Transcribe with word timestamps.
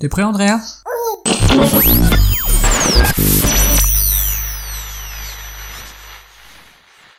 T'es 0.00 0.08
prêt 0.08 0.22
Andrea? 0.22 0.58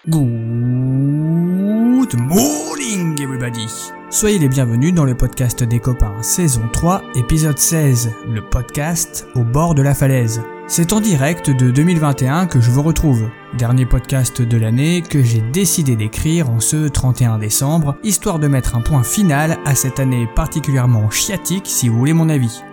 Good 0.08 2.20
morning 2.20 3.22
everybody 3.22 3.68
Soyez 4.10 4.40
les 4.40 4.50
bienvenus 4.50 4.96
dans 4.96 5.06
le 5.06 5.16
podcast 5.16 5.64
des 5.64 5.80
copains, 5.80 6.24
saison 6.24 6.64
3, 6.74 7.04
épisode 7.14 7.60
16, 7.60 8.10
le 8.28 8.42
podcast 8.42 9.28
au 9.36 9.44
bord 9.44 9.76
de 9.76 9.84
la 9.84 9.94
falaise. 9.94 10.42
C'est 10.66 10.92
en 10.92 11.02
direct 11.02 11.52
de 11.52 11.70
2021 11.70 12.48
que 12.48 12.62
je 12.62 12.72
vous 12.72 12.82
retrouve. 12.82 13.30
Dernier 13.60 13.86
podcast 13.86 14.42
de 14.42 14.58
l'année 14.58 15.04
que 15.04 15.22
j'ai 15.22 15.42
décidé 15.42 15.96
d'écrire 15.96 16.50
en 16.50 16.60
ce 16.60 16.88
31 16.88 17.38
décembre, 17.38 17.96
histoire 18.04 18.40
de 18.40 18.48
mettre 18.48 18.76
un 18.76 18.82
point 18.82 19.04
final 19.04 19.60
à 19.66 19.76
cette 19.76 20.00
année 20.00 20.28
particulièrement 20.36 21.12
chiatique 21.12 21.68
si 21.68 21.88
vous 21.88 22.00
voulez 22.00 22.14
mon 22.14 22.28
avis. 22.28 22.64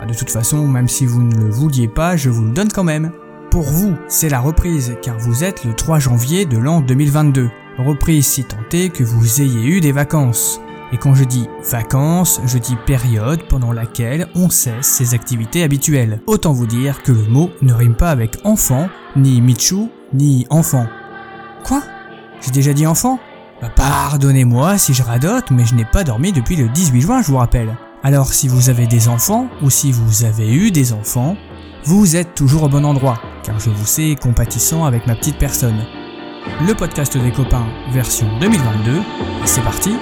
Ah, 0.00 0.06
de 0.06 0.14
toute 0.14 0.30
façon, 0.30 0.66
même 0.66 0.88
si 0.88 1.06
vous 1.06 1.22
ne 1.22 1.36
le 1.36 1.50
vouliez 1.50 1.88
pas, 1.88 2.16
je 2.16 2.30
vous 2.30 2.42
le 2.42 2.50
donne 2.50 2.72
quand 2.72 2.84
même. 2.84 3.12
Pour 3.50 3.62
vous, 3.62 3.94
c'est 4.08 4.28
la 4.28 4.40
reprise, 4.40 4.96
car 5.02 5.18
vous 5.18 5.44
êtes 5.44 5.64
le 5.64 5.74
3 5.74 6.00
janvier 6.00 6.44
de 6.44 6.58
l'an 6.58 6.80
2022. 6.80 7.50
Reprise 7.78 8.26
si 8.26 8.44
est 8.72 8.88
que 8.88 9.04
vous 9.04 9.40
ayez 9.40 9.66
eu 9.66 9.80
des 9.80 9.92
vacances. 9.92 10.60
Et 10.92 10.96
quand 10.96 11.14
je 11.14 11.24
dis 11.24 11.48
vacances, 11.70 12.40
je 12.46 12.58
dis 12.58 12.76
période 12.86 13.42
pendant 13.48 13.72
laquelle 13.72 14.28
on 14.34 14.48
cesse 14.48 14.86
ses 14.86 15.14
activités 15.14 15.62
habituelles. 15.62 16.20
Autant 16.26 16.52
vous 16.52 16.66
dire 16.66 17.02
que 17.02 17.12
le 17.12 17.26
mot 17.26 17.50
ne 17.62 17.72
rime 17.72 17.94
pas 17.94 18.10
avec 18.10 18.38
enfant, 18.44 18.88
ni 19.16 19.40
Michu, 19.40 19.88
ni 20.12 20.46
enfant. 20.50 20.86
Quoi? 21.64 21.82
J'ai 22.40 22.52
déjà 22.52 22.72
dit 22.72 22.86
enfant? 22.86 23.18
Bah 23.60 23.70
pardonnez-moi 23.74 24.78
si 24.78 24.94
je 24.94 25.02
radote, 25.02 25.50
mais 25.50 25.64
je 25.64 25.74
n'ai 25.74 25.84
pas 25.84 26.04
dormi 26.04 26.32
depuis 26.32 26.56
le 26.56 26.68
18 26.68 27.00
juin, 27.00 27.22
je 27.22 27.28
vous 27.28 27.38
rappelle. 27.38 27.76
Alors 28.06 28.34
si 28.34 28.48
vous 28.48 28.68
avez 28.68 28.86
des 28.86 29.08
enfants, 29.08 29.48
ou 29.62 29.70
si 29.70 29.90
vous 29.90 30.24
avez 30.24 30.52
eu 30.52 30.70
des 30.70 30.92
enfants, 30.92 31.38
vous 31.84 32.16
êtes 32.16 32.34
toujours 32.34 32.64
au 32.64 32.68
bon 32.68 32.84
endroit, 32.84 33.18
car 33.42 33.58
je 33.58 33.70
vous 33.70 33.86
sais 33.86 34.14
compatissant 34.14 34.84
avec 34.84 35.06
ma 35.06 35.14
petite 35.14 35.38
personne. 35.38 35.86
Le 36.66 36.74
podcast 36.74 37.16
des 37.16 37.32
copains, 37.32 37.66
version 37.92 38.26
2022, 38.40 38.98
et 38.98 39.46
c'est 39.46 39.62
parti 39.62 39.94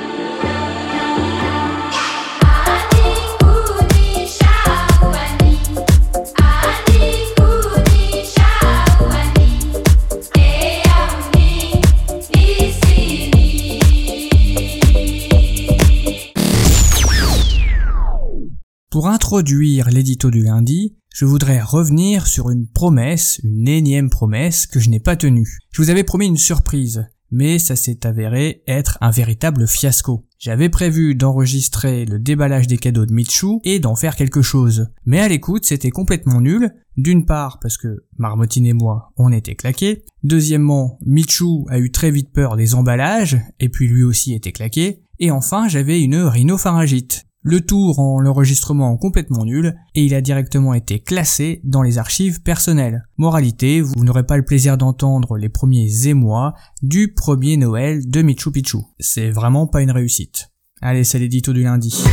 introduire 19.33 19.89
l'édito 19.89 20.31
du 20.31 20.43
lundi, 20.43 20.95
je 21.09 21.25
voudrais 21.25 21.63
revenir 21.63 22.27
sur 22.27 22.51
une 22.51 22.67
promesse, 22.67 23.41
une 23.43 23.67
énième 23.67 24.11
promesse 24.11 24.67
que 24.67 24.79
je 24.79 24.91
n'ai 24.91 25.01
pas 25.01 25.17
tenue. 25.17 25.57
Je 25.71 25.81
vous 25.81 25.89
avais 25.89 26.05
promis 26.05 26.27
une 26.27 26.37
surprise, 26.37 27.07
mais 27.31 27.59
ça 27.59 27.75
s'est 27.75 28.07
avéré 28.07 28.63
être 28.69 28.99
un 29.01 29.11
véritable 29.11 29.67
fiasco. 29.67 30.27
J'avais 30.39 30.69
prévu 30.69 31.15
d'enregistrer 31.15 32.05
le 32.05 32.19
déballage 32.19 32.67
des 32.67 32.77
cadeaux 32.77 33.07
de 33.07 33.15
Michu 33.15 33.59
et 33.65 33.79
d'en 33.79 33.97
faire 33.97 34.17
quelque 34.17 34.43
chose. 34.43 34.89
Mais 35.07 35.21
à 35.21 35.29
l'écoute, 35.29 35.65
c'était 35.65 35.89
complètement 35.89 36.43
nul. 36.43 36.71
D'une 36.99 37.25
part, 37.25 37.59
parce 37.59 37.79
que 37.79 38.05
Marmotine 38.19 38.67
et 38.67 38.75
moi, 38.75 39.15
on 39.17 39.33
était 39.33 39.55
claqués. 39.55 40.05
Deuxièmement, 40.25 40.99
Michu 41.07 41.65
a 41.71 41.79
eu 41.79 41.91
très 41.91 42.11
vite 42.11 42.35
peur 42.35 42.57
des 42.57 42.75
emballages, 42.75 43.41
et 43.61 43.71
puis 43.71 43.89
lui 43.89 44.03
aussi 44.03 44.35
était 44.35 44.53
claqué. 44.53 45.05
Et 45.21 45.31
enfin, 45.31 45.69
j'avais 45.69 46.03
une 46.03 46.17
rhinopharyngite. 46.17 47.25
Le 47.45 47.61
tout 47.61 47.93
rend 47.93 48.21
l'enregistrement 48.21 48.97
complètement 48.97 49.45
nul 49.45 49.75
et 49.97 50.05
il 50.05 50.15
a 50.15 50.21
directement 50.21 50.75
été 50.75 51.01
classé 51.01 51.61
dans 51.65 51.83
les 51.83 51.99
archives 51.99 52.41
personnelles. 52.41 53.03
Moralité, 53.17 53.81
vous 53.81 54.05
n'aurez 54.05 54.25
pas 54.25 54.37
le 54.37 54.45
plaisir 54.45 54.79
d'entendre 54.79 55.37
les 55.37 55.49
premiers 55.49 56.07
émois 56.07 56.55
du 56.83 57.13
premier 57.15 57.57
Noël 57.57 58.09
de 58.09 58.23
Michu 58.23 58.53
Picchu. 58.53 58.79
C'est 59.01 59.31
vraiment 59.31 59.67
pas 59.67 59.83
une 59.83 59.91
réussite. 59.91 60.51
Allez, 60.81 61.03
c'est 61.03 61.19
l'édito 61.19 61.53
du 61.53 61.65
lundi. 61.65 62.05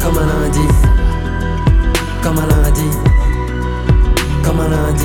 Comme 0.00 0.16
un 0.16 0.26
lundi, 0.26 0.60
comme 2.22 2.38
un 2.38 2.46
lundi, 2.46 2.80
comme 4.44 4.60
un 4.60 4.68
lundi, 4.68 5.04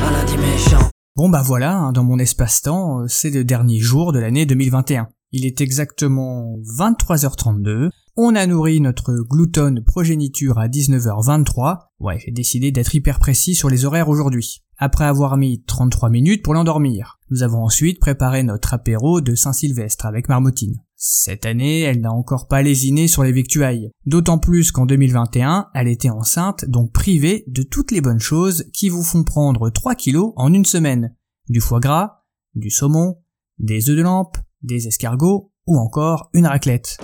un 0.00 0.10
lundi 0.12 0.36
méchant. 0.38 0.88
Bon 1.16 1.28
bah 1.28 1.42
voilà, 1.44 1.74
hein, 1.76 1.92
dans 1.92 2.04
mon 2.04 2.20
espace-temps, 2.20 3.00
euh, 3.00 3.06
c'est 3.08 3.30
le 3.30 3.42
dernier 3.42 3.80
jour 3.80 4.12
de 4.12 4.20
l'année 4.20 4.46
2021. 4.46 5.08
Il 5.34 5.46
est 5.46 5.62
exactement 5.62 6.58
23h32. 6.78 7.88
On 8.16 8.34
a 8.34 8.46
nourri 8.46 8.82
notre 8.82 9.14
gloutonne 9.14 9.82
progéniture 9.82 10.58
à 10.58 10.68
19h23. 10.68 11.78
Ouais, 12.00 12.18
j'ai 12.18 12.32
décidé 12.32 12.70
d'être 12.70 12.94
hyper 12.94 13.18
précis 13.18 13.54
sur 13.54 13.70
les 13.70 13.86
horaires 13.86 14.10
aujourd'hui. 14.10 14.62
Après 14.76 15.06
avoir 15.06 15.38
mis 15.38 15.64
33 15.64 16.10
minutes 16.10 16.42
pour 16.44 16.52
l'endormir. 16.52 17.18
Nous 17.30 17.42
avons 17.42 17.64
ensuite 17.64 17.98
préparé 17.98 18.42
notre 18.42 18.74
apéro 18.74 19.22
de 19.22 19.34
Saint-Sylvestre 19.34 20.04
avec 20.04 20.28
Marmotine. 20.28 20.82
Cette 20.96 21.46
année, 21.46 21.80
elle 21.80 22.02
n'a 22.02 22.12
encore 22.12 22.46
pas 22.46 22.60
lésiné 22.60 23.08
sur 23.08 23.22
les 23.22 23.32
victuailles. 23.32 23.90
D'autant 24.04 24.38
plus 24.38 24.70
qu'en 24.70 24.84
2021, 24.84 25.68
elle 25.72 25.88
était 25.88 26.10
enceinte, 26.10 26.66
donc 26.66 26.92
privée 26.92 27.44
de 27.48 27.62
toutes 27.62 27.90
les 27.90 28.02
bonnes 28.02 28.20
choses 28.20 28.66
qui 28.74 28.90
vous 28.90 29.02
font 29.02 29.24
prendre 29.24 29.70
3 29.70 29.94
kilos 29.94 30.34
en 30.36 30.52
une 30.52 30.66
semaine. 30.66 31.16
Du 31.48 31.60
foie 31.60 31.80
gras, 31.80 32.24
du 32.54 32.68
saumon, 32.68 33.16
des 33.58 33.88
œufs 33.88 33.96
de 33.96 34.02
lampe, 34.02 34.36
des 34.62 34.88
escargots 34.88 35.50
ou 35.66 35.78
encore 35.78 36.30
une 36.32 36.46
raclette. 36.46 36.98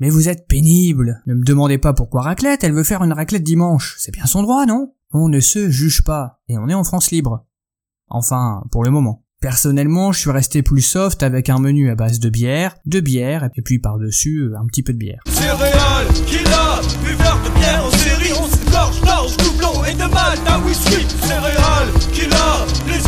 Mais 0.00 0.10
vous 0.10 0.28
êtes 0.28 0.48
pénible. 0.48 1.22
Ne 1.26 1.34
me 1.34 1.44
demandez 1.44 1.78
pas 1.78 1.92
pourquoi 1.92 2.22
raclette, 2.22 2.64
elle 2.64 2.72
veut 2.72 2.84
faire 2.84 3.04
une 3.04 3.12
raclette 3.12 3.44
dimanche. 3.44 3.96
C'est 3.98 4.12
bien 4.12 4.26
son 4.26 4.42
droit, 4.42 4.66
non? 4.66 4.94
On 5.12 5.28
ne 5.28 5.40
se 5.40 5.70
juge 5.70 6.02
pas, 6.02 6.40
et 6.48 6.58
on 6.58 6.68
est 6.68 6.74
en 6.74 6.84
France 6.84 7.10
libre. 7.10 7.46
Enfin, 8.08 8.64
pour 8.70 8.82
le 8.84 8.90
moment. 8.90 9.24
Personnellement, 9.40 10.12
je 10.12 10.20
suis 10.20 10.30
resté 10.30 10.62
plus 10.62 10.82
soft 10.82 11.22
avec 11.22 11.50
un 11.50 11.58
menu 11.58 11.90
à 11.90 11.96
base 11.96 12.20
de 12.20 12.30
bière, 12.30 12.76
de 12.86 13.00
bière, 13.00 13.50
et 13.56 13.62
puis 13.62 13.80
par-dessus, 13.80 14.52
un 14.56 14.66
petit 14.66 14.82
peu 14.82 14.92
de 14.92 14.98
bière. 14.98 15.22
Et 19.92 19.94
de 19.94 20.12
mal 20.12 20.38
à 20.46 20.58
whisky. 20.60 21.06
Céréales, 21.22 21.88
les 22.86 23.00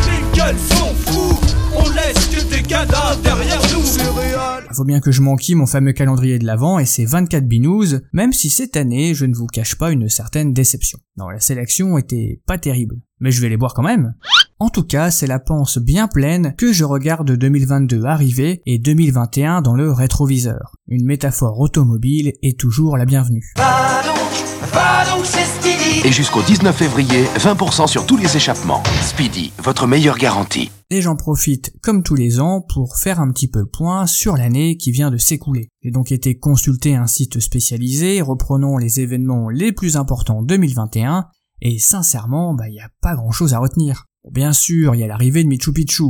sont 0.58 0.94
fous, 0.94 1.40
on 1.76 1.88
laisse 1.90 2.26
que 2.26 2.50
des 2.50 2.62
cadavres 2.62 3.20
derrière 3.22 3.60
nous. 3.72 3.82
Céréales. 3.82 4.64
Faut 4.72 4.84
bien 4.84 5.00
que 5.00 5.12
je 5.12 5.22
manquille 5.22 5.54
mon 5.54 5.66
fameux 5.66 5.92
calendrier 5.92 6.38
de 6.38 6.44
l'Avent 6.44 6.78
et 6.78 6.86
ses 6.86 7.06
24 7.06 7.46
binous, 7.46 8.00
même 8.12 8.32
si 8.32 8.50
cette 8.50 8.76
année, 8.76 9.14
je 9.14 9.24
ne 9.24 9.34
vous 9.34 9.46
cache 9.46 9.76
pas 9.76 9.90
une 9.90 10.08
certaine 10.08 10.52
déception. 10.52 10.98
Non, 11.16 11.28
la 11.28 11.40
sélection 11.40 11.96
était 11.96 12.40
pas 12.46 12.58
terrible. 12.58 12.96
Mais 13.20 13.30
je 13.30 13.40
vais 13.40 13.48
les 13.48 13.56
boire 13.56 13.74
quand 13.74 13.82
même. 13.82 14.14
En 14.58 14.68
tout 14.68 14.84
cas, 14.84 15.10
c'est 15.10 15.26
la 15.26 15.38
panse 15.38 15.78
bien 15.78 16.08
pleine 16.08 16.54
que 16.56 16.72
je 16.72 16.84
regarde 16.84 17.30
2022 17.30 18.04
arriver 18.04 18.62
et 18.66 18.78
2021 18.78 19.62
dans 19.62 19.74
le 19.74 19.90
rétroviseur. 19.90 20.76
Une 20.88 21.06
métaphore 21.06 21.58
automobile 21.60 22.32
est 22.42 22.58
toujours 22.58 22.96
la 22.96 23.04
bienvenue. 23.04 23.52
Va 23.56 24.02
donc, 24.04 24.72
va 24.72 25.16
donc 25.16 25.24
chez 25.24 25.44
Speedy. 25.44 25.63
Et 26.02 26.12
jusqu'au 26.12 26.42
19 26.42 26.74
février, 26.74 27.24
20% 27.36 27.86
sur 27.86 28.06
tous 28.06 28.16
les 28.16 28.36
échappements. 28.36 28.82
Speedy, 29.02 29.52
votre 29.62 29.86
meilleure 29.86 30.16
garantie. 30.16 30.70
Et 30.90 31.00
j'en 31.00 31.14
profite, 31.14 31.72
comme 31.82 32.02
tous 32.02 32.14
les 32.14 32.40
ans, 32.40 32.62
pour 32.62 32.96
faire 32.96 33.20
un 33.20 33.30
petit 33.30 33.48
peu 33.48 33.60
le 33.60 33.66
point 33.66 34.06
sur 34.06 34.36
l'année 34.36 34.76
qui 34.76 34.90
vient 34.90 35.10
de 35.10 35.16
s'écouler. 35.18 35.68
J'ai 35.82 35.90
donc 35.90 36.10
été 36.10 36.38
consulter 36.38 36.94
un 36.94 37.06
site 37.06 37.38
spécialisé 37.40 38.22
reprenant 38.22 38.78
les 38.78 39.00
événements 39.00 39.50
les 39.50 39.72
plus 39.72 39.96
importants 39.96 40.42
2021, 40.42 41.26
et 41.60 41.78
sincèrement, 41.78 42.54
bah 42.54 42.68
y 42.68 42.80
a 42.80 42.88
pas 43.00 43.14
grand 43.14 43.30
chose 43.30 43.54
à 43.54 43.58
retenir. 43.58 44.06
Bien 44.30 44.52
sûr, 44.52 44.94
il 44.94 45.00
y 45.00 45.04
a 45.04 45.06
l'arrivée 45.06 45.44
de 45.44 45.48
Michu 45.48 45.72
Picchu. 45.72 46.04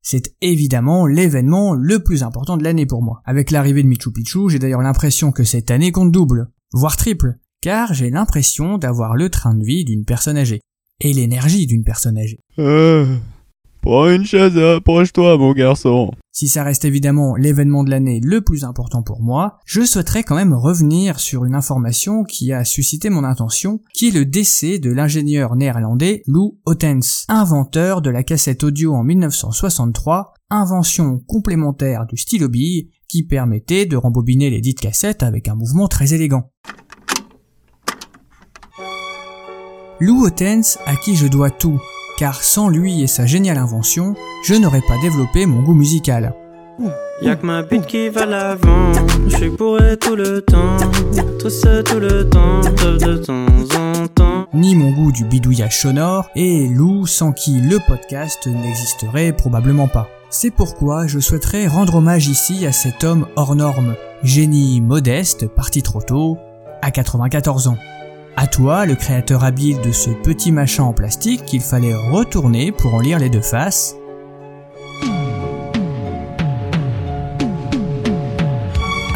C'est 0.00 0.32
évidemment 0.40 1.06
l'événement 1.06 1.74
le 1.74 2.02
plus 2.02 2.22
important 2.22 2.56
de 2.56 2.64
l'année 2.64 2.86
pour 2.86 3.02
moi. 3.02 3.20
Avec 3.24 3.50
l'arrivée 3.50 3.82
de 3.82 3.88
Michu 3.88 4.10
Picchu, 4.10 4.48
j'ai 4.48 4.58
d'ailleurs 4.58 4.80
l'impression 4.80 5.32
que 5.32 5.44
cette 5.44 5.70
année 5.70 5.92
compte 5.92 6.12
double, 6.12 6.48
voire 6.72 6.96
triple, 6.96 7.38
car 7.60 7.94
j'ai 7.94 8.10
l'impression 8.10 8.78
d'avoir 8.78 9.16
le 9.16 9.30
train 9.30 9.54
de 9.54 9.64
vie 9.64 9.84
d'une 9.84 10.04
personne 10.04 10.36
âgée. 10.36 10.60
Et 11.00 11.12
l'énergie 11.12 11.66
d'une 11.66 11.84
personne 11.84 12.18
âgée. 12.18 12.40
Euh, 12.58 13.16
prends 13.82 14.10
une 14.10 14.24
chaise 14.24 14.56
et 14.56 14.72
approche-toi, 14.72 15.38
mon 15.38 15.52
garçon. 15.52 16.10
Si 16.32 16.46
ça 16.46 16.62
reste 16.62 16.84
évidemment 16.84 17.34
l'événement 17.34 17.82
de 17.82 17.90
l'année 17.90 18.20
le 18.22 18.42
plus 18.42 18.62
important 18.62 19.02
pour 19.02 19.20
moi, 19.22 19.58
je 19.64 19.82
souhaiterais 19.82 20.22
quand 20.22 20.36
même 20.36 20.54
revenir 20.54 21.18
sur 21.18 21.44
une 21.44 21.54
information 21.54 22.22
qui 22.22 22.52
a 22.52 22.64
suscité 22.64 23.10
mon 23.10 23.24
attention, 23.24 23.80
qui 23.92 24.08
est 24.08 24.12
le 24.12 24.24
décès 24.24 24.78
de 24.78 24.92
l'ingénieur 24.92 25.56
néerlandais 25.56 26.22
Lou 26.26 26.58
Ottens, 26.64 27.24
inventeur 27.28 28.02
de 28.02 28.10
la 28.10 28.22
cassette 28.22 28.62
audio 28.62 28.94
en 28.94 29.02
1963, 29.02 30.32
invention 30.50 31.18
complémentaire 31.26 32.06
du 32.06 32.16
stylo 32.16 32.48
bille 32.48 32.90
qui 33.08 33.24
permettait 33.24 33.86
de 33.86 33.96
rembobiner 33.96 34.50
les 34.50 34.60
dites 34.60 34.80
cassettes 34.80 35.22
avec 35.22 35.48
un 35.48 35.54
mouvement 35.54 35.88
très 35.88 36.14
élégant. 36.14 36.50
Lou 40.00 40.24
Ottens 40.24 40.78
à 40.86 40.94
qui 40.94 41.16
je 41.16 41.26
dois 41.26 41.50
tout, 41.50 41.80
car 42.18 42.42
sans 42.42 42.68
lui 42.68 43.02
et 43.02 43.06
sa 43.08 43.26
géniale 43.26 43.58
invention, 43.58 44.14
je 44.44 44.54
n'aurais 44.54 44.82
pas 44.82 44.94
développé 45.02 45.46
mon 45.46 45.62
goût 45.62 45.74
musical. 45.74 46.34
Y'a 47.20 47.34
que 47.34 47.44
ma 47.44 47.62
bite 47.62 47.86
qui 47.86 48.08
va 48.08 48.24
l'avant. 48.26 48.92
Je 49.26 49.36
suis 49.36 49.50
bourré 49.50 49.96
tout 49.96 50.14
le 50.14 50.40
temps. 50.40 50.76
Tout 51.40 51.50
ça 51.50 51.82
tout 51.82 51.98
le 51.98 52.28
temps. 52.28 52.62
Sauf 52.62 52.98
de 52.98 53.16
temps 53.16 53.76
en 53.76 54.06
temps. 54.06 54.46
Ni 54.54 54.76
mon 54.76 54.92
goût 54.92 55.10
du 55.10 55.24
bidouillage 55.24 55.80
sonore, 55.80 56.30
et 56.36 56.68
Lou 56.68 57.06
sans 57.06 57.32
qui 57.32 57.60
le 57.60 57.78
podcast 57.88 58.46
n'existerait 58.46 59.32
probablement 59.32 59.88
pas. 59.88 60.08
C'est 60.30 60.50
pourquoi 60.50 61.06
je 61.06 61.20
souhaiterais 61.20 61.66
rendre 61.68 61.96
hommage 61.96 62.28
ici 62.28 62.66
à 62.66 62.72
cet 62.72 63.02
homme 63.02 63.26
hors 63.36 63.56
norme, 63.56 63.96
génie 64.22 64.82
modeste, 64.82 65.48
parti 65.48 65.82
trop 65.82 66.02
tôt, 66.02 66.36
à 66.82 66.90
94 66.90 67.68
ans. 67.68 67.78
À 68.36 68.46
toi, 68.46 68.84
le 68.84 68.94
créateur 68.94 69.42
habile 69.42 69.80
de 69.80 69.90
ce 69.90 70.10
petit 70.10 70.52
machin 70.52 70.82
en 70.82 70.92
plastique 70.92 71.46
qu'il 71.46 71.62
fallait 71.62 71.94
retourner 71.94 72.72
pour 72.72 72.94
en 72.94 73.00
lire 73.00 73.18
les 73.18 73.30
deux 73.30 73.40
faces. 73.40 73.96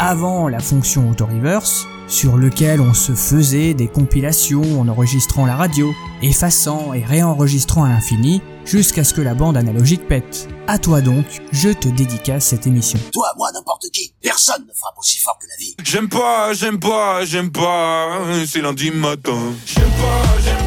Avant 0.00 0.48
la 0.48 0.60
fonction 0.60 1.10
auto-reverse, 1.10 1.86
sur 2.08 2.38
lequel 2.38 2.80
on 2.80 2.94
se 2.94 3.12
faisait 3.12 3.74
des 3.74 3.86
compilations 3.86 4.80
en 4.80 4.88
enregistrant 4.88 5.44
la 5.44 5.56
radio, 5.56 5.92
effaçant 6.22 6.94
et 6.94 7.04
réenregistrant 7.04 7.84
à 7.84 7.90
l'infini, 7.90 8.40
jusqu'à 8.64 9.04
ce 9.04 9.14
que 9.14 9.20
la 9.20 9.34
bande 9.34 9.56
analogique 9.56 10.06
pète. 10.08 10.48
À 10.66 10.78
toi 10.78 11.00
donc, 11.00 11.24
je 11.52 11.70
te 11.70 11.88
dédicace 11.88 12.46
cette 12.46 12.66
émission. 12.66 12.98
Toi, 13.12 13.28
moi, 13.36 13.50
n'importe 13.52 13.86
qui. 13.92 14.14
Personne 14.22 14.64
ne 14.66 14.72
frappe 14.74 14.98
aussi 14.98 15.18
fort 15.18 15.38
que 15.40 15.46
la 15.48 15.56
vie. 15.58 15.74
J'aime 15.84 16.08
pas, 16.08 16.52
j'aime 16.54 16.78
pas, 16.78 17.24
j'aime 17.24 17.50
pas, 17.50 18.18
c'est 18.46 18.60
lundi 18.60 18.90
matin. 18.90 19.38
J'aime 19.66 19.84
pas, 19.90 20.40
j'aime 20.44 20.56
pas, 20.56 20.61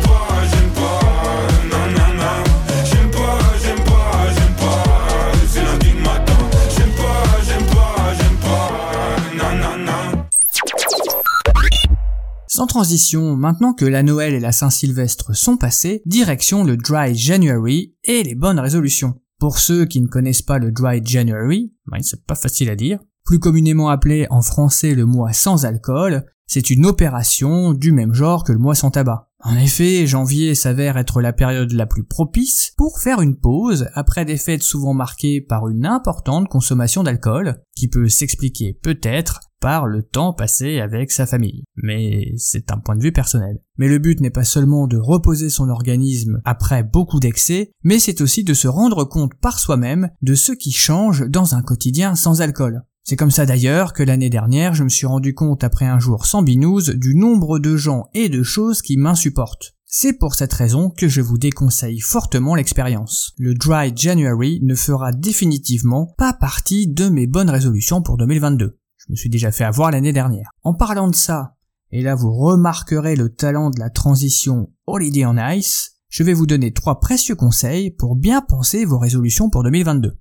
Sans 12.56 12.68
transition, 12.68 13.36
maintenant 13.36 13.74
que 13.74 13.84
la 13.84 14.02
Noël 14.02 14.34
et 14.34 14.40
la 14.40 14.54
Saint-Sylvestre 14.54 15.36
sont 15.36 15.58
passés, 15.58 16.02
direction 16.06 16.64
le 16.64 16.78
Dry 16.78 17.14
January 17.14 17.98
et 18.06 18.24
les 18.24 18.34
bonnes 18.34 18.62
résolutions. 18.62 19.20
Pour 19.40 19.60
ceux 19.60 19.84
qui 19.84 20.00
ne 20.00 20.08
connaissent 20.08 20.42
pas 20.42 20.58
le 20.58 20.72
Dry 20.72 21.02
January, 21.04 21.74
ben, 21.88 22.02
c'est 22.02 22.26
pas 22.26 22.36
facile 22.36 22.70
à 22.70 22.78
dire, 22.78 23.00
plus 23.26 23.40
communément 23.40 23.90
appelé 23.90 24.26
en 24.30 24.42
français 24.42 24.96
le 24.96 25.06
mois 25.06 25.34
sans 25.34 25.66
alcool, 25.66 26.24
c'est 26.48 26.70
une 26.70 26.86
opération 26.86 27.74
du 27.74 27.92
même 27.92 28.14
genre 28.14 28.46
que 28.46 28.54
le 28.54 28.60
mois 28.60 28.74
sans 28.74 28.90
tabac. 28.90 29.25
En 29.48 29.56
effet, 29.58 30.08
janvier 30.08 30.56
s'avère 30.56 30.98
être 30.98 31.22
la 31.22 31.32
période 31.32 31.72
la 31.72 31.86
plus 31.86 32.04
propice 32.04 32.74
pour 32.78 33.00
faire 33.00 33.22
une 33.22 33.38
pause 33.38 33.88
après 33.94 34.26
des 34.26 34.38
fêtes 34.38 34.64
souvent 34.64 34.96
marquées 34.96 35.40
par 35.40 35.68
une 35.68 35.86
importante 35.86 36.50
consommation 36.50 37.04
d'alcool, 37.04 37.62
qui 37.76 37.88
peut 37.88 38.10
s'expliquer 38.10 38.74
peut-être 38.82 39.42
par 39.62 39.86
le 39.86 40.02
temps 40.02 40.34
passé 40.34 40.80
avec 40.80 41.12
sa 41.12 41.28
famille. 41.28 41.64
Mais 41.76 42.34
c'est 42.38 42.72
un 42.72 42.80
point 42.80 42.96
de 42.96 43.04
vue 43.04 43.12
personnel. 43.12 43.60
Mais 43.78 43.88
le 43.88 44.00
but 44.00 44.20
n'est 44.20 44.32
pas 44.32 44.44
seulement 44.44 44.88
de 44.88 44.98
reposer 44.98 45.52
son 45.52 45.70
organisme 45.70 46.42
après 46.44 46.84
beaucoup 46.84 47.20
d'excès, 47.20 47.72
mais 47.84 48.00
c'est 48.00 48.22
aussi 48.22 48.44
de 48.44 48.56
se 48.56 48.68
rendre 48.68 49.04
compte 49.04 49.36
par 49.36 49.60
soi-même 49.60 50.10
de 50.24 50.34
ce 50.34 50.54
qui 50.54 50.72
change 50.72 51.30
dans 51.30 51.54
un 51.54 51.62
quotidien 51.62 52.16
sans 52.16 52.42
alcool. 52.42 52.82
C'est 53.08 53.18
comme 53.18 53.30
ça 53.30 53.46
d'ailleurs 53.46 53.94
que 53.94 54.02
l'année 54.02 54.32
dernière 54.32 54.74
je 54.74 54.84
me 54.84 54.90
suis 54.90 55.06
rendu 55.06 55.36
compte 55.36 55.64
après 55.64 55.86
un 55.86 56.00
jour 56.00 56.26
sans 56.26 56.42
binouze 56.42 56.90
du 56.90 57.16
nombre 57.16 57.60
de 57.60 57.78
gens 57.78 58.10
et 58.16 58.30
de 58.30 58.42
choses 58.42 58.82
qui 58.82 58.98
m'insupportent. 58.98 59.76
C'est 59.86 60.18
pour 60.18 60.34
cette 60.34 60.54
raison 60.54 60.90
que 60.90 61.08
je 61.08 61.22
vous 61.22 61.38
déconseille 61.38 62.00
fortement 62.00 62.56
l'expérience. 62.56 63.34
Le 63.38 63.54
Dry 63.54 63.96
January 63.96 64.60
ne 64.64 64.74
fera 64.74 65.12
définitivement 65.12 66.16
pas 66.18 66.34
partie 66.34 66.88
de 66.88 67.08
mes 67.08 67.28
bonnes 67.28 67.52
résolutions 67.52 68.02
pour 68.02 68.18
2022. 68.18 68.80
Je 68.98 69.06
me 69.12 69.16
suis 69.16 69.30
déjà 69.30 69.52
fait 69.52 69.66
avoir 69.66 69.92
l'année 69.92 70.12
dernière. 70.12 70.50
En 70.64 70.74
parlant 70.74 71.08
de 71.08 71.16
ça, 71.16 71.58
et 71.92 72.02
là 72.02 72.16
vous 72.16 72.34
remarquerez 72.34 73.16
le 73.16 73.30
talent 73.30 73.70
de 73.70 73.80
la 73.80 73.92
transition 73.92 74.72
Holiday 74.88 75.28
on 75.28 75.38
Ice, 75.52 75.92
je 76.10 76.24
vais 76.24 76.34
vous 76.34 76.48
donner 76.48 76.74
trois 76.74 77.00
précieux 77.00 77.36
conseils 77.36 77.92
pour 77.92 78.16
bien 78.16 78.42
penser 78.42 78.84
vos 78.84 78.98
résolutions 78.98 79.52
pour 79.52 79.62
2022. 79.62 80.18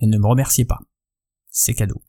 Et 0.00 0.06
ne 0.06 0.18
me 0.18 0.26
remerciez 0.26 0.66
pas. 0.66 0.80
C'est 1.50 1.74
cadeau. 1.74 2.00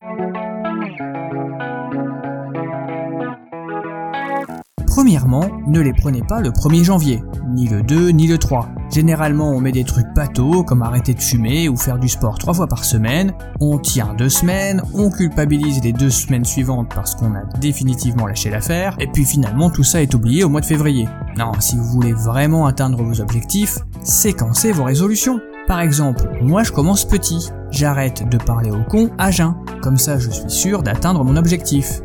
Premièrement, 4.85 5.49
ne 5.67 5.79
les 5.79 5.93
prenez 5.93 6.21
pas 6.21 6.41
le 6.41 6.49
1er 6.49 6.83
janvier, 6.83 7.23
ni 7.47 7.67
le 7.67 7.83
2, 7.83 8.09
ni 8.09 8.27
le 8.27 8.37
3. 8.37 8.67
Généralement, 8.91 9.51
on 9.51 9.61
met 9.61 9.71
des 9.71 9.83
trucs 9.83 10.13
bateaux, 10.13 10.63
comme 10.63 10.81
arrêter 10.81 11.13
de 11.13 11.21
fumer 11.21 11.69
ou 11.69 11.77
faire 11.77 11.99
du 11.99 12.09
sport 12.09 12.37
trois 12.37 12.53
fois 12.53 12.67
par 12.67 12.83
semaine, 12.83 13.33
on 13.61 13.77
tient 13.77 14.13
deux 14.15 14.29
semaines, 14.29 14.81
on 14.93 15.09
culpabilise 15.09 15.81
les 15.83 15.93
deux 15.93 16.09
semaines 16.09 16.43
suivantes 16.43 16.91
parce 16.93 17.15
qu'on 17.15 17.35
a 17.35 17.45
définitivement 17.59 18.27
lâché 18.27 18.49
l'affaire, 18.49 18.97
et 18.99 19.07
puis 19.07 19.25
finalement 19.25 19.69
tout 19.69 19.83
ça 19.83 20.01
est 20.01 20.13
oublié 20.13 20.43
au 20.43 20.49
mois 20.49 20.61
de 20.61 20.65
février. 20.65 21.07
Non, 21.37 21.51
si 21.59 21.77
vous 21.77 21.85
voulez 21.85 22.13
vraiment 22.13 22.65
atteindre 22.65 23.01
vos 23.03 23.21
objectifs, 23.21 23.77
séquencez 24.03 24.71
vos 24.71 24.83
résolutions. 24.83 25.39
Par 25.67 25.81
exemple, 25.81 26.27
moi 26.41 26.63
je 26.63 26.71
commence 26.71 27.05
petit, 27.05 27.51
j'arrête 27.71 28.27
de 28.27 28.37
parler 28.37 28.71
au 28.71 28.83
con 28.83 29.09
à 29.17 29.31
jeun, 29.31 29.55
comme 29.81 29.97
ça 29.97 30.17
je 30.17 30.29
suis 30.29 30.49
sûr 30.49 30.83
d'atteindre 30.83 31.23
mon 31.23 31.35
objectif. 31.35 32.01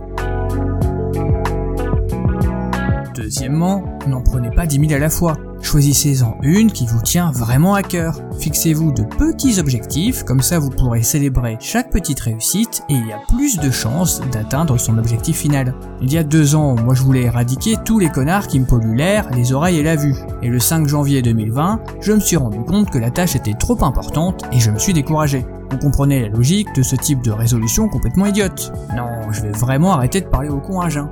Deuxièmement, 3.15 3.85
n'en 4.07 4.21
prenez 4.21 4.51
pas 4.51 4.67
10 4.67 4.81
000 4.81 4.93
à 4.93 4.99
la 4.99 5.09
fois. 5.09 5.37
Choisissez-en 5.63 6.37
une 6.43 6.71
qui 6.71 6.87
vous 6.87 7.01
tient 7.01 7.31
vraiment 7.31 7.75
à 7.75 7.83
cœur. 7.83 8.21
Fixez-vous 8.39 8.93
de 8.93 9.03
petits 9.03 9.59
objectifs, 9.59 10.23
comme 10.23 10.43
ça 10.43 10.59
vous 10.59 10.69
pourrez 10.69 11.03
célébrer 11.03 11.57
chaque 11.59 11.91
petite 11.91 12.21
réussite 12.21 12.83
et 12.91 12.95
il 12.95 13.07
y 13.07 13.13
a 13.13 13.21
plus 13.35 13.59
de 13.59 13.71
chances 13.71 14.21
d'atteindre 14.31 14.77
son 14.79 14.99
objectif 14.99 15.39
final. 15.39 15.75
Il 16.03 16.13
y 16.13 16.19
a 16.19 16.23
deux 16.23 16.55
ans, 16.55 16.77
moi 16.77 16.95
je 16.95 17.03
voulais 17.03 17.23
éradiquer 17.23 17.77
tous 17.83 17.99
les 17.99 18.11
connards 18.11 18.47
qui 18.47 18.61
me 18.61 18.67
polluent 18.67 18.95
l'air, 18.95 19.31
les 19.31 19.53
oreilles 19.55 19.79
et 19.79 19.83
la 19.83 19.97
vue. 19.97 20.17
Et 20.43 20.49
le 20.49 20.59
5 20.59 20.87
janvier 20.87 21.23
2020, 21.23 21.81
je 22.01 22.13
me 22.13 22.21
suis 22.21 22.37
rendu 22.37 22.59
compte 22.59 22.91
que 22.91 22.99
la 22.99 23.11
tâche 23.11 23.35
était 23.35 23.55
trop 23.55 23.83
importante 23.85 24.45
et 24.53 24.61
je 24.61 24.71
me 24.71 24.79
suis 24.79 24.93
découragé. 24.93 25.47
Vous 25.71 25.79
comprenez 25.79 26.23
la 26.23 26.29
logique 26.29 26.69
de 26.75 26.83
ce 26.83 26.97
type 26.97 27.23
de 27.23 27.31
résolution 27.31 27.89
complètement 27.89 28.27
idiote. 28.27 28.73
Non, 28.97 29.33
je 29.33 29.43
vais 29.43 29.51
vraiment 29.51 29.93
arrêter 29.95 30.21
de 30.21 30.27
parler 30.27 30.49
au 30.49 30.59
con 30.59 30.81
à 30.81 30.89
jeun. 30.89 31.09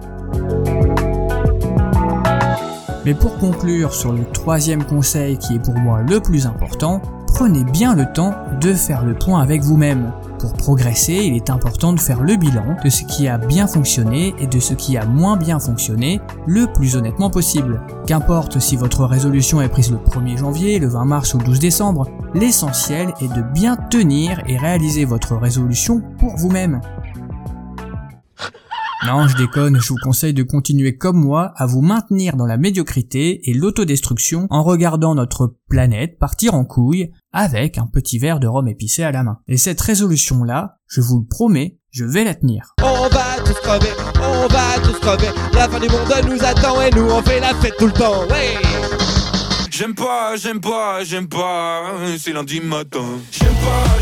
Mais 3.05 3.15
pour 3.15 3.37
conclure 3.39 3.93
sur 3.95 4.13
le 4.13 4.25
troisième 4.25 4.85
conseil 4.85 5.37
qui 5.37 5.55
est 5.55 5.59
pour 5.59 5.75
moi 5.75 6.03
le 6.03 6.21
plus 6.21 6.47
important, 6.47 7.03
prenez 7.35 7.65
bien 7.65 7.95
le 7.95 8.05
temps 8.13 8.35
de 8.61 8.75
faire 8.75 9.05
le 9.05 9.15
point 9.15 9.41
avec 9.41 9.63
vous-même. 9.63 10.13
Pour 10.39 10.53
progresser, 10.53 11.15
il 11.15 11.35
est 11.35 11.51
important 11.51 11.93
de 11.93 12.01
faire 12.01 12.21
le 12.21 12.37
bilan 12.37 12.77
de 12.85 12.91
ce 12.91 13.05
qui 13.05 13.27
a 13.27 13.39
bien 13.39 13.67
fonctionné 13.67 14.35
et 14.39 14.47
de 14.47 14.61
ce 14.61 14.75
qui 14.75 14.97
a 14.97 15.07
moins 15.07 15.37
bien 15.37 15.59
fonctionné 15.59 16.21
le 16.47 16.67
plus 16.67 16.97
honnêtement 16.97 17.31
possible. 17.31 17.81
Qu'importe 18.07 18.59
si 18.59 18.77
votre 18.77 19.05
résolution 19.05 19.63
est 19.63 19.69
prise 19.69 19.91
le 19.91 19.99
1er 19.99 20.37
janvier, 20.37 20.79
le 20.79 20.89
20 20.89 21.05
mars 21.05 21.35
ou 21.35 21.39
le 21.39 21.45
12 21.45 21.59
décembre, 21.59 22.07
l'essentiel 22.35 23.15
est 23.21 23.33
de 23.33 23.43
bien 23.43 23.77
tenir 23.77 24.43
et 24.47 24.59
réaliser 24.59 25.05
votre 25.05 25.37
résolution 25.37 26.03
pour 26.19 26.37
vous-même. 26.37 26.81
Non, 29.05 29.27
je 29.27 29.37
déconne, 29.37 29.81
je 29.81 29.89
vous 29.89 29.99
conseille 30.01 30.33
de 30.33 30.45
continuer 30.45 30.97
comme 30.97 31.17
moi 31.17 31.53
à 31.57 31.67
vous 31.67 31.81
maintenir 31.81 32.37
dans 32.37 32.47
la 32.47 32.57
médiocrité 32.57 33.51
et 33.51 33.53
l'autodestruction 33.53 34.47
en 34.49 34.63
regardant 34.63 35.17
notre 35.17 35.57
planète 35.69 36.21
partir 36.21 36.55
en 36.55 36.65
couille 36.65 37.11
avec 37.33 37.79
un 37.79 37.89
petit 37.89 38.21
verre 38.21 38.39
de 38.39 38.47
rhum 38.47 38.69
épicé 38.69 39.03
à 39.03 39.11
la 39.11 39.25
main. 39.25 39.39
Et 39.49 39.57
cette 39.57 39.81
résolution-là, 39.81 40.77
je 40.87 41.01
vous 41.01 41.19
le 41.19 41.27
promets, 41.27 41.81
je 41.91 42.05
vais 42.05 42.23
la 42.23 42.37
tenir. 42.37 42.75
On 42.81 43.09
va 43.09 43.43
tous 43.45 43.55
crever, 43.55 43.91
on 44.23 44.47
va 44.47 44.79
tous 44.85 44.99
crever. 45.01 45.29
La 45.53 45.69
fin 45.69 45.81
du 45.81 45.89
monde 45.89 46.31
nous 46.31 46.45
attend 46.45 46.81
et 46.81 46.91
nous 46.91 47.11
on 47.11 47.23
fait 47.23 47.41
la 47.41 47.55
fête 47.55 47.75
tout 47.79 47.87
le 47.87 47.93
temps. 47.93 48.23
Ouais. 48.31 48.55
J'aime 49.69 49.95
pas, 49.95 50.37
j'aime 50.37 50.61
pas, 50.61 51.03
j'aime 51.03 51.29
pas, 51.29 51.83
c'est 52.19 52.33
lundi 52.33 52.61
matin. 52.61 53.05
J'aime 53.33 53.49
pas, 53.49 53.85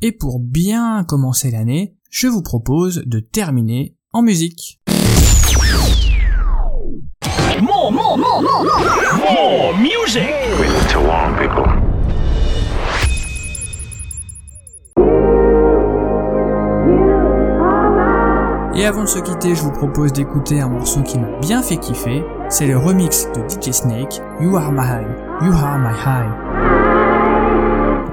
Et 0.00 0.12
pour 0.12 0.38
bien 0.38 1.02
commencer 1.02 1.50
l'année, 1.50 1.96
je 2.08 2.28
vous 2.28 2.42
propose 2.42 3.02
de 3.04 3.18
terminer 3.18 3.96
en 4.12 4.22
musique. 4.22 4.80
Et 18.74 18.84
avant 18.84 19.02
de 19.02 19.08
se 19.08 19.18
quitter, 19.18 19.56
je 19.56 19.62
vous 19.62 19.72
propose 19.72 20.12
d'écouter 20.12 20.60
un 20.60 20.68
morceau 20.68 21.02
qui 21.02 21.18
m'a 21.18 21.36
bien 21.40 21.60
fait 21.60 21.78
kiffer. 21.78 22.24
C'est 22.48 22.68
le 22.68 22.78
remix 22.78 23.26
de 23.34 23.40
DJ 23.48 23.72
Snake, 23.72 24.20
You 24.40 24.56
Are 24.56 24.70
My 24.70 24.78
High. 24.78 25.44
You 25.44 25.52
Are 25.52 25.78
My 25.80 25.92
High. 25.92 26.87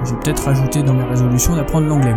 J'ai 0.08 0.14
peut-être 0.14 0.44
rajouté 0.44 0.84
dans 0.84 0.94
mes 0.94 1.02
résolutions 1.02 1.56
d'apprendre 1.56 1.88
l'anglais. 1.88 2.14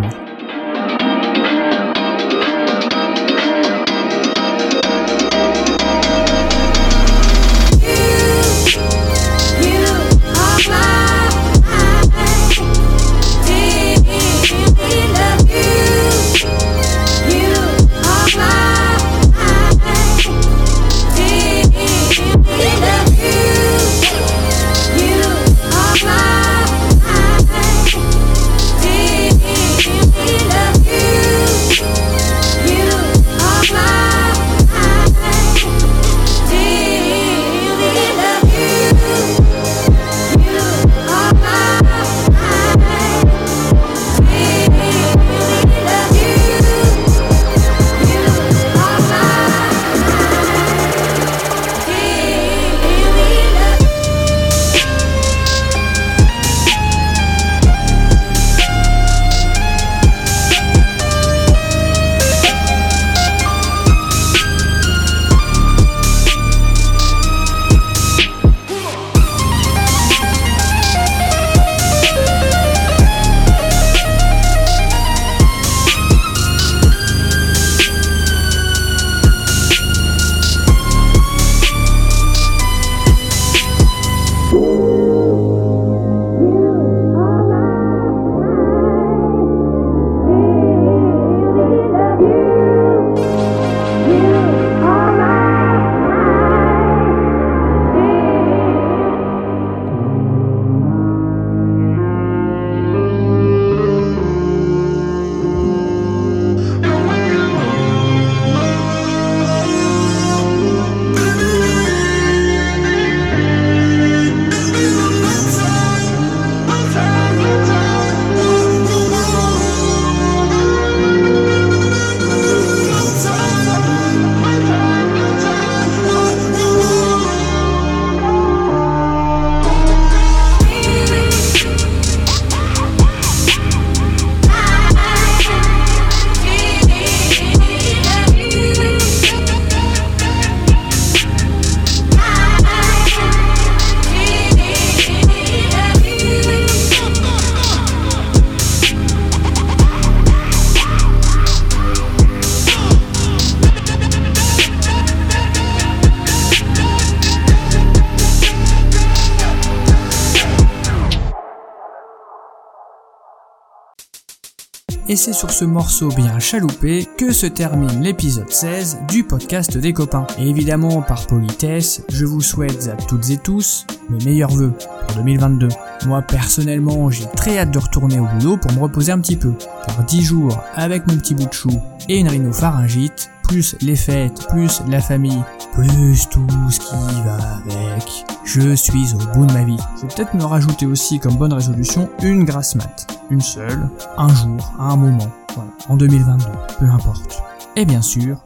Et 165.11 165.15
c'est 165.15 165.33
sur 165.33 165.49
ce 165.49 165.65
morceau 165.65 166.09
bien 166.09 166.37
chaloupé 166.37 167.07
que 167.17 167.33
se 167.33 167.47
termine 167.47 168.03
l'épisode 168.03 168.51
16 168.51 168.99
du 169.09 169.23
podcast 169.23 169.75
des 169.75 169.91
copains. 169.91 170.27
Et 170.37 170.47
évidemment, 170.47 171.01
par 171.01 171.25
politesse, 171.25 172.03
je 172.09 172.25
vous 172.25 172.41
souhaite 172.41 172.87
à 172.89 172.95
toutes 172.95 173.31
et 173.31 173.37
tous 173.37 173.87
mes 174.11 174.23
meilleurs 174.23 174.51
vœux 174.51 174.71
pour 175.07 175.15
2022. 175.15 175.67
Moi 176.05 176.21
personnellement, 176.21 177.09
j'ai 177.09 177.25
très 177.35 177.57
hâte 177.57 177.71
de 177.71 177.79
retourner 177.79 178.19
au 178.19 178.25
boulot 178.25 178.57
pour 178.57 178.71
me 178.71 178.81
reposer 178.81 179.11
un 179.11 179.19
petit 179.19 179.35
peu. 179.35 179.53
Car 179.87 180.03
10 180.05 180.21
jours 180.21 180.61
avec 180.75 181.07
mon 181.07 181.17
petit 181.17 181.33
bout 181.33 181.47
de 181.47 181.53
chou 181.53 181.71
et 182.07 182.19
une 182.19 182.29
rhinopharyngite, 182.29 183.31
plus 183.49 183.75
les 183.81 183.95
fêtes, 183.95 184.47
plus 184.49 184.83
la 184.87 185.01
famille, 185.01 185.43
plus 185.73 186.29
tout 186.29 186.45
ce 186.69 186.79
qui 186.79 187.21
va 187.25 187.37
avec. 187.65 188.25
Je 188.45 188.75
suis 188.75 189.15
au 189.15 189.33
bout 189.33 189.47
de 189.47 189.53
ma 189.53 189.63
vie. 189.63 189.79
Je 189.95 190.01
vais 190.03 190.07
peut-être 190.13 190.35
me 190.35 190.43
rajouter 190.43 190.85
aussi 190.85 191.19
comme 191.19 191.35
bonne 191.35 191.53
résolution 191.53 192.07
une 192.21 192.45
grasse 192.45 192.75
mat. 192.75 193.07
Une 193.31 193.41
seule, 193.41 193.89
un 194.17 194.29
jour, 194.35 194.71
à 194.77 194.91
un 194.91 194.95
moment. 194.95 195.31
Voilà, 195.55 195.71
en 195.87 195.97
2022, 195.97 196.45
peu 196.77 196.85
importe. 196.85 197.41
Et 197.75 197.85
bien 197.85 198.03
sûr, 198.03 198.37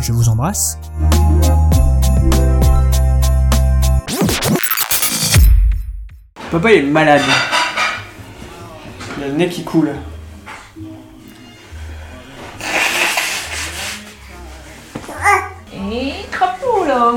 je 0.00 0.12
vous 0.14 0.30
embrasse. 0.30 0.78
Papa 6.50 6.72
est 6.72 6.82
malade. 6.82 7.20
Il 9.18 9.24
a 9.24 9.28
le 9.28 9.34
nez 9.34 9.48
qui 9.50 9.62
coule. 9.62 9.90
Crapaud 16.32 16.84
là. 16.84 17.12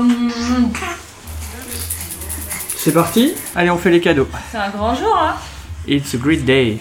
C'est 2.76 2.92
parti 2.92 3.34
Allez, 3.56 3.70
on 3.70 3.78
fait 3.78 3.90
les 3.90 4.00
cadeaux. 4.00 4.28
C'est 4.52 4.58
un 4.58 4.70
grand 4.70 4.94
jour 4.94 5.16
hein 5.18 5.34
It's 5.88 6.14
a 6.14 6.18
great 6.18 6.44
day. 6.44 6.78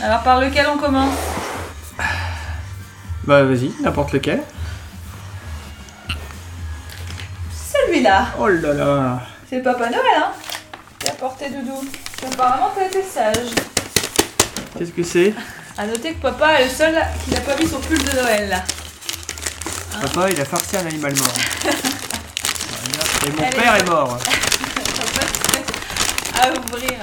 Alors 0.00 0.22
par 0.22 0.40
lequel 0.40 0.66
on 0.74 0.78
commence 0.78 1.14
Bah 3.24 3.44
vas-y, 3.44 3.70
n'importe 3.82 4.12
lequel. 4.12 4.42
Celui-là 7.72 8.28
Oh 8.40 8.48
là 8.48 8.74
là. 8.74 9.20
C'est 9.48 9.56
le 9.56 9.62
Papa 9.62 9.90
Noël 9.90 10.02
hein 10.16 10.32
Qui 10.98 11.08
a 11.08 11.12
porté 11.12 11.50
Doudou. 11.50 11.84
Apparemment 12.32 12.70
t'as 12.74 12.86
été 12.86 13.02
sage. 13.02 13.50
Qu'est-ce 14.76 14.92
que 14.92 15.02
c'est? 15.02 15.34
A 15.78 15.86
noter 15.86 16.14
que 16.14 16.20
papa 16.20 16.60
est 16.60 16.64
le 16.64 16.70
seul 16.70 16.94
qui 17.24 17.30
n'a 17.30 17.40
pas 17.40 17.56
mis 17.56 17.66
son 17.66 17.78
pull 17.80 17.98
de 17.98 18.12
Noël 18.20 18.48
là. 18.48 18.62
Papa, 20.00 20.30
il 20.30 20.40
a 20.40 20.44
farci 20.44 20.76
un 20.76 20.86
animal 20.86 21.14
mort. 21.16 21.32
Et 23.26 23.30
mon 23.30 23.48
père 23.50 23.76
est 23.76 23.88
mort. 23.88 24.18
à 26.42 26.48
ouvrir. 26.50 26.98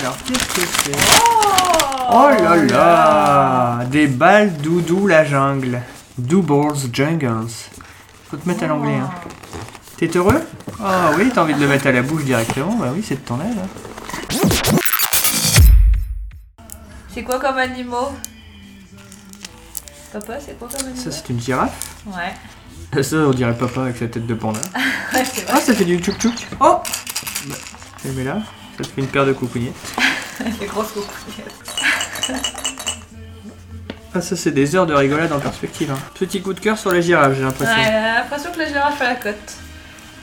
Alors, 0.00 0.16
qu'est-ce 0.26 0.48
que 0.54 0.60
c'est? 0.84 0.96
Oh 1.20 1.24
Oh 2.10 2.30
là 2.42 2.56
là 2.56 3.84
Des 3.86 4.06
balles 4.06 4.52
doudou 4.56 5.06
la 5.06 5.24
jungle. 5.24 5.80
Doodles 6.16 6.88
Jungles. 6.92 7.46
Faut 8.30 8.36
te 8.36 8.48
mettre 8.48 8.64
à 8.64 8.66
l'anglais. 8.66 8.96
Hein. 8.96 9.10
T'es 9.96 10.10
heureux? 10.16 10.42
Ah 10.84 11.10
oui, 11.16 11.30
t'as 11.32 11.42
envie 11.42 11.54
de 11.54 11.60
le 11.60 11.68
mettre 11.68 11.86
à 11.86 11.92
la 11.92 12.02
bouche 12.02 12.24
directement 12.24 12.74
Bah 12.76 12.88
oui, 12.94 13.04
c'est 13.06 13.14
de 13.16 13.20
ton 13.20 13.38
aile. 13.40 13.56
hein. 13.62 13.68
C'est 17.14 17.22
quoi 17.22 17.38
comme 17.38 17.58
animaux? 17.58 18.12
Papa, 20.12 20.34
c'est 20.44 20.58
quoi 20.58 20.68
comme 20.68 20.86
animaux 20.86 21.00
Ça, 21.02 21.10
c'est 21.10 21.28
une 21.30 21.40
girafe. 21.40 21.74
Ouais. 22.06 23.02
Ça, 23.02 23.16
on 23.16 23.30
dirait 23.32 23.52
papa 23.56 23.82
avec 23.82 23.98
sa 23.98 24.06
tête 24.08 24.26
de 24.26 24.34
panda. 24.34 24.60
Ouais, 25.12 25.24
c'est 25.24 25.44
Ah, 25.48 25.52
vrai. 25.52 25.60
ça 25.60 25.74
fait 25.74 25.84
du 25.84 25.98
tchouk 25.98 26.18
tchouk. 26.18 26.46
Oh 26.60 26.80
bah, 27.46 27.54
mets 28.14 28.24
là. 28.24 28.38
Ça 28.76 28.84
te 28.84 28.88
fait 28.88 29.00
une 29.02 29.06
paire 29.08 29.26
de 29.26 29.32
coucougnettes. 29.32 29.74
Les 30.60 30.66
grosses 30.66 30.92
coucouillettes. 30.92 31.52
Ah, 34.14 34.20
ça, 34.22 34.36
c'est 34.36 34.50
des 34.52 34.74
heures 34.76 34.86
de 34.86 34.94
rigolade 34.94 35.32
en 35.32 35.40
perspective. 35.40 35.90
hein. 35.90 35.98
Petit 36.14 36.40
coup 36.40 36.52
de 36.54 36.60
cœur 36.60 36.78
sur 36.78 36.92
la 36.92 37.00
girafe, 37.00 37.34
j'ai 37.36 37.42
l'impression. 37.42 37.74
Ouais, 37.74 37.84
a 37.86 38.14
l'impression 38.20 38.50
que 38.52 38.58
la 38.58 38.66
girafe 38.68 39.00
a 39.00 39.04
la 39.04 39.14
cote. 39.16 39.52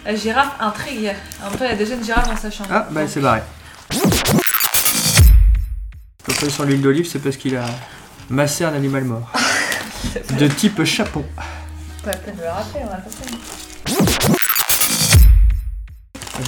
La 0.06 0.16
girafe 0.16 0.52
intrigue. 0.60 1.14
En 1.44 1.50
même 1.50 1.60
temps, 1.60 1.66
il 1.66 1.70
y 1.72 1.74
a 1.74 1.76
déjà 1.76 1.96
une 1.96 2.04
girafe 2.04 2.28
dans 2.28 2.38
sa 2.38 2.50
chambre. 2.52 2.70
Ah, 2.72 2.88
bah, 2.92 3.02
c'est 3.08 3.22
barré. 3.22 3.42
Papa 6.26 6.50
sur 6.50 6.64
l'huile 6.66 6.82
d'olive, 6.82 7.08
c'est 7.08 7.20
parce 7.20 7.38
qu'il 7.38 7.56
a 7.58 7.66
massé 8.30 8.64
un 8.64 8.74
animal 8.74 9.04
mort. 9.04 9.32
De 10.38 10.48
type 10.48 10.84
chapeau. 10.84 11.26
Pas 12.04 12.12
la 12.12 12.18
peine 12.18 12.36
de 12.36 12.42
le 12.42 12.50
rappeler, 12.50 12.82
on 12.84 12.94
a 12.94 12.98
pas 12.98 13.10
fait. 13.10 14.36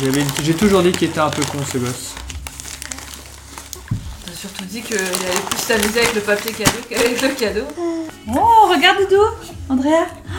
J'avais- 0.01 0.25
J'ai 0.43 0.53
toujours 0.53 0.83
dit 0.83 0.91
qu'il 0.91 1.09
était 1.09 1.19
un 1.19 1.29
peu 1.29 1.43
con 1.43 1.59
ce 1.71 1.77
gosse. 1.77 2.13
T'as 4.25 4.31
surtout 4.33 4.65
dit 4.65 4.81
qu'il 4.81 4.97
allait 4.97 5.41
plus 5.49 5.57
s'amuser 5.59 5.99
avec 6.01 6.13
le 6.15 6.21
papier 6.21 6.51
cadeau 6.51 6.77
qu'avec 6.89 7.21
le 7.21 7.29
cadeau. 7.29 7.65
Oh, 8.29 8.67
regarde 8.69 8.97
Doudou 9.09 9.23
Andrea 9.69 10.05
Oh, 10.27 10.33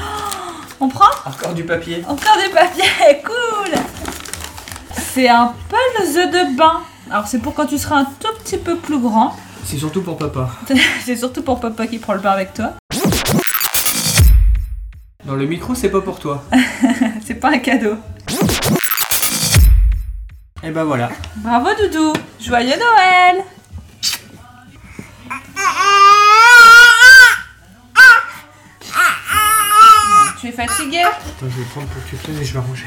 On 0.80 0.88
prend 0.88 1.06
Encore 1.26 1.54
du 1.54 1.64
papier. 1.64 2.04
Encore 2.06 2.36
des 2.36 2.52
papiers, 2.52 3.22
cool 3.24 3.72
C'est 5.14 5.28
un 5.28 5.54
puzzle 5.68 6.30
de 6.30 6.56
bain. 6.56 6.82
Alors 7.10 7.26
c'est 7.26 7.38
pour 7.38 7.54
quand 7.54 7.66
tu 7.66 7.78
seras 7.78 7.96
un 8.00 8.04
tout 8.04 8.32
petit 8.44 8.58
peu 8.58 8.76
plus 8.76 8.98
grand. 9.00 9.34
C'est 9.64 9.78
surtout 9.78 10.02
pour 10.02 10.16
papa. 10.18 10.50
C'est 11.04 11.16
surtout 11.16 11.42
pour 11.42 11.58
papa 11.60 11.86
qui 11.86 11.98
prend 11.98 12.12
le 12.14 12.20
bain 12.20 12.30
avec 12.32 12.54
toi. 12.54 12.74
Dans 15.28 15.36
le 15.36 15.44
micro, 15.44 15.74
c'est 15.74 15.90
pas 15.90 16.00
pour 16.00 16.18
toi. 16.18 16.42
C'est 17.22 17.34
pas 17.34 17.50
un 17.50 17.58
cadeau. 17.58 17.96
Et 20.62 20.70
bah 20.70 20.84
voilà. 20.84 21.10
Bravo 21.36 21.68
Doudou 21.78 22.14
Joyeux 22.40 22.78
Noël 22.78 23.44
Tu 30.40 30.46
es 30.46 30.52
fatigué? 30.52 31.02
Attends, 31.02 31.20
je 31.42 31.58
vais 31.58 31.64
prendre 31.72 31.88
pour 31.88 32.02
que 32.04 32.16
tu 32.16 32.30
et 32.30 32.44
je 32.44 32.54
vais 32.54 32.60
ranger. 32.60 32.86